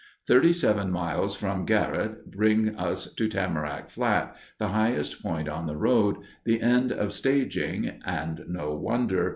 Thirty 0.27 0.51
seven 0.51 0.91
miles 0.91 1.35
from 1.35 1.63
Garrote 1.63 2.31
bring 2.31 2.75
us 2.75 3.13
to 3.13 3.27
Tamarack 3.27 3.91
Flat, 3.91 4.35
the 4.57 4.69
highest 4.69 5.21
point 5.21 5.47
on 5.47 5.67
the 5.67 5.77
road, 5.77 6.17
the 6.43 6.59
end 6.59 6.91
of 6.91 7.13
staging, 7.13 8.01
and 8.03 8.43
no 8.47 8.73
wonder. 8.73 9.29